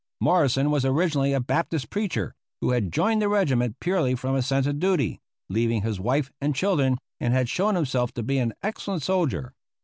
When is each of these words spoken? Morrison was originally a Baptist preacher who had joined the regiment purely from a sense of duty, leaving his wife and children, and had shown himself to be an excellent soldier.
Morrison 0.19 0.71
was 0.71 0.83
originally 0.83 1.31
a 1.31 1.39
Baptist 1.39 1.91
preacher 1.91 2.33
who 2.59 2.71
had 2.71 2.91
joined 2.91 3.21
the 3.21 3.29
regiment 3.29 3.79
purely 3.79 4.15
from 4.15 4.33
a 4.33 4.41
sense 4.41 4.65
of 4.65 4.79
duty, 4.79 5.19
leaving 5.47 5.83
his 5.83 5.99
wife 5.99 6.31
and 6.41 6.55
children, 6.55 6.97
and 7.19 7.35
had 7.35 7.47
shown 7.47 7.75
himself 7.75 8.11
to 8.15 8.23
be 8.23 8.39
an 8.39 8.55
excellent 8.63 9.03
soldier. 9.03 9.53